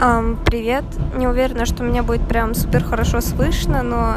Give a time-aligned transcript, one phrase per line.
[0.00, 0.84] Um, привет.
[1.16, 4.14] Не уверена, что меня будет прям супер хорошо слышно, но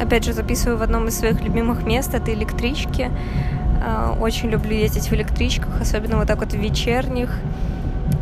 [0.00, 3.10] опять же записываю в одном из своих любимых мест, это электрички.
[3.84, 7.38] Uh, очень люблю ездить в электричках, особенно вот так вот в вечерних,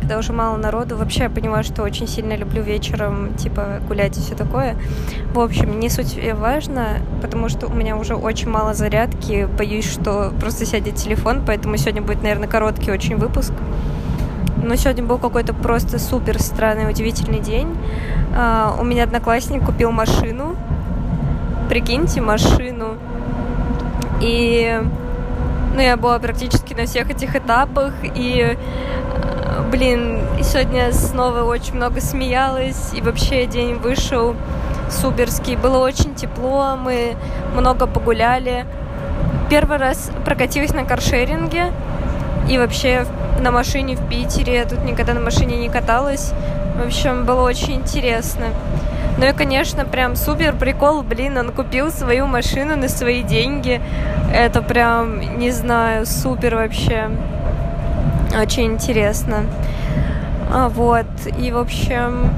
[0.01, 0.97] когда уже мало народу.
[0.97, 4.75] Вообще я понимаю, что очень сильно люблю вечером, типа, гулять и все такое.
[5.33, 9.47] В общем, не суть важно, потому что у меня уже очень мало зарядки.
[9.57, 13.53] Боюсь, что просто сядет телефон, поэтому сегодня будет, наверное, короткий очень выпуск.
[14.63, 17.75] Но сегодня был какой-то просто супер странный, удивительный день.
[18.35, 20.55] Uh, у меня одноклассник купил машину.
[21.67, 22.97] Прикиньте, машину.
[24.21, 24.81] И
[25.73, 27.93] ну, я была практически на всех этих этапах.
[28.03, 28.57] И,
[29.71, 32.91] блин, сегодня снова очень много смеялась.
[32.93, 34.35] И вообще день вышел
[34.89, 35.55] суперский.
[35.55, 37.15] Было очень тепло, мы
[37.55, 38.65] много погуляли.
[39.49, 41.71] Первый раз прокатилась на каршеринге.
[42.49, 43.05] И вообще
[43.39, 44.55] на машине в Питере.
[44.55, 46.33] Я тут никогда на машине не каталась.
[46.75, 48.47] В общем, было очень интересно.
[49.17, 53.81] Ну и, конечно, прям супер прикол, блин, он купил свою машину на свои деньги.
[54.33, 57.09] Это прям, не знаю, супер вообще.
[58.39, 59.43] Очень интересно.
[60.51, 61.05] А, вот,
[61.39, 62.29] и, в общем,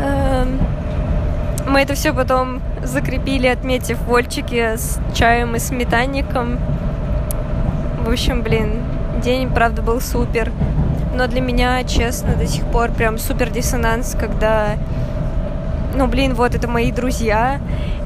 [0.00, 0.44] э,
[1.68, 6.58] мы это все потом закрепили, отметив вольчики с чаем и сметанником.
[8.04, 8.82] В общем, блин,
[9.22, 10.52] день, правда, был супер.
[11.14, 14.76] Но для меня, честно, до сих пор прям супер диссонанс, когда
[15.94, 17.60] ну, блин, вот это мои друзья,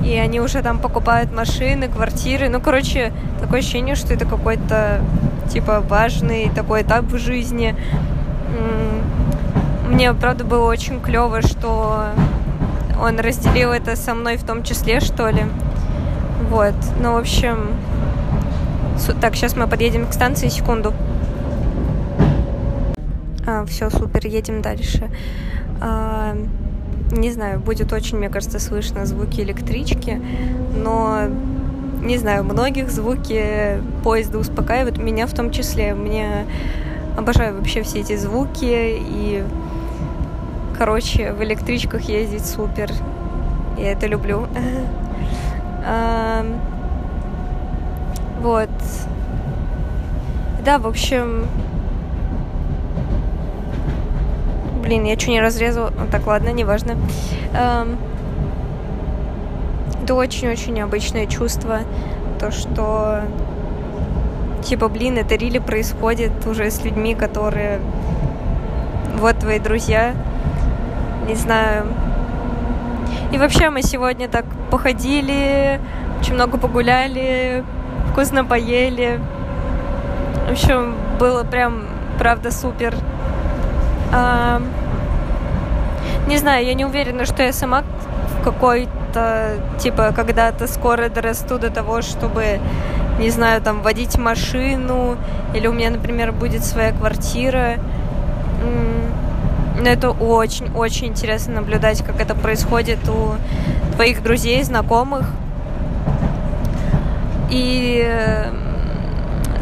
[0.04, 2.48] и они уже там покупают машины, квартиры.
[2.48, 5.00] Ну, короче, такое ощущение, что это какой-то,
[5.52, 7.76] типа, важный такой этап в жизни.
[9.88, 12.06] Мне, правда, было очень клево, что
[13.00, 15.44] он разделил это со мной в том числе, что ли.
[16.50, 16.74] Вот.
[17.00, 17.68] Ну, в общем,
[19.20, 20.92] так, сейчас мы подъедем к станции, секунду.
[23.46, 25.10] А, все, супер, едем дальше.
[25.80, 26.36] А,
[27.12, 30.20] не знаю, будет очень, мне кажется, слышно звуки электрички,
[30.76, 31.28] но
[32.02, 35.94] не знаю, многих звуки поезда успокаивают, меня в том числе.
[35.94, 36.46] Мне
[37.16, 39.44] обожаю вообще все эти звуки и,
[40.78, 42.90] короче, в электричках ездить супер.
[43.78, 44.46] Я это люблю.
[48.46, 48.70] Вот.
[50.64, 51.48] Да, в общем...
[54.84, 55.90] Блин, я что не разрезала?
[55.90, 56.92] Ну, так, ладно, неважно.
[57.54, 57.98] Эм...
[60.00, 61.80] Это очень-очень необычное чувство.
[62.38, 63.22] То, что...
[64.62, 67.80] Типа, блин, это рили происходит уже с людьми, которые...
[69.18, 70.14] Вот твои друзья.
[71.26, 71.84] Не знаю.
[73.32, 75.80] И вообще мы сегодня так походили,
[76.20, 77.64] очень много погуляли,
[78.16, 79.20] вкусно поели.
[80.48, 81.84] В общем, было прям,
[82.18, 82.94] правда, супер.
[84.10, 84.62] А,
[86.26, 87.82] не знаю, я не уверена, что я сама
[88.40, 92.58] в какой-то, типа, когда-то скоро дорасту до того, чтобы,
[93.18, 95.18] не знаю, там, водить машину,
[95.54, 97.74] или у меня, например, будет своя квартира.
[99.78, 103.34] Но это очень-очень интересно наблюдать, как это происходит у
[103.94, 105.26] твоих друзей, знакомых.
[107.50, 108.50] И э,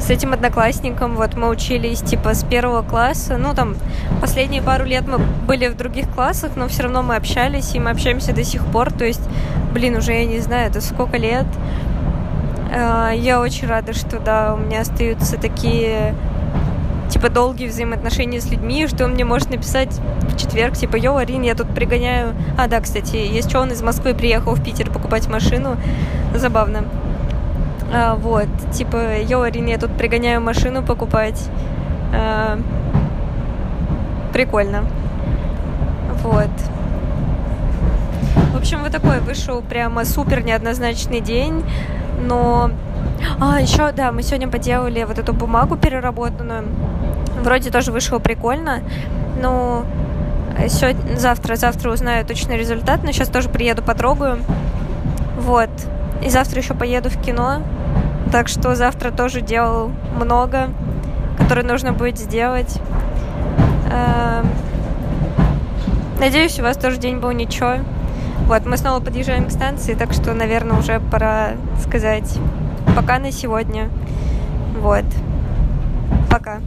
[0.00, 3.36] с этим одноклассником вот мы учились типа с первого класса.
[3.38, 3.76] Ну, там,
[4.20, 7.90] последние пару лет мы были в других классах, но все равно мы общались, и мы
[7.90, 8.92] общаемся до сих пор.
[8.92, 9.22] То есть,
[9.72, 11.46] блин, уже я не знаю, это сколько лет.
[12.70, 16.14] Э, я очень рада, что, да, у меня остаются такие
[17.10, 21.42] типа долгие взаимоотношения с людьми, что он мне может написать в четверг, типа, йоу, Арин,
[21.42, 22.34] я тут пригоняю...
[22.58, 25.76] А, да, кстати, есть что, он из Москвы приехал в Питер покупать машину.
[26.34, 26.84] Забавно.
[27.92, 31.48] А, вот, типа, йоу, Арин, я тут пригоняю машину покупать.
[32.12, 32.58] А,
[34.32, 34.84] прикольно.
[36.22, 36.50] Вот.
[38.52, 41.64] В общем, вот такой вышел прямо супер неоднозначный день,
[42.20, 42.70] но...
[43.40, 46.64] А, еще, да, мы сегодня поделали вот эту бумагу переработанную.
[47.42, 48.80] Вроде тоже вышло прикольно,
[49.40, 49.84] но
[50.68, 54.38] сегодня, завтра, завтра узнаю точный результат, но сейчас тоже приеду, потрогаю.
[55.38, 55.70] Вот.
[56.24, 57.62] И завтра еще поеду в кино.
[58.32, 60.70] Так что завтра тоже делал много,
[61.38, 62.80] которое нужно будет сделать.
[63.92, 64.48] Эм,
[66.18, 67.74] надеюсь, у вас тоже день был ничего.
[68.46, 72.38] Вот, мы снова подъезжаем к станции, так что, наверное, уже пора сказать
[72.96, 73.88] пока на сегодня.
[74.80, 75.04] Вот.
[76.30, 76.60] Пока.